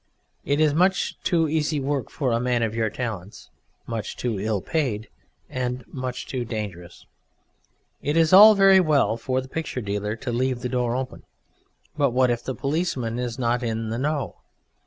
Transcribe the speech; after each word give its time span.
It 0.43 0.59
is 0.59 0.73
much 0.73 1.21
too 1.21 1.47
easy 1.47 1.79
work 1.79 2.09
for 2.09 2.31
a 2.31 2.39
man 2.39 2.63
of 2.63 2.73
your 2.73 2.89
talents, 2.89 3.51
much 3.85 4.17
too 4.17 4.39
ill 4.39 4.59
paid, 4.59 5.09
and 5.47 5.85
much 5.85 6.25
too 6.25 6.43
dangerous. 6.43 7.05
It 8.01 8.17
is 8.17 8.33
all 8.33 8.55
very 8.55 8.79
well 8.79 9.15
for 9.15 9.41
the 9.41 9.47
picture 9.47 9.79
dealer 9.79 10.15
to 10.15 10.31
leave 10.31 10.61
the 10.61 10.69
door 10.69 10.95
open, 10.95 11.21
but 11.95 12.13
what 12.13 12.31
if 12.31 12.43
the 12.43 12.55
policeman 12.55 13.19
is 13.19 13.37
not 13.37 13.61
in 13.61 13.89
the 13.89 13.99
know? 13.99 14.37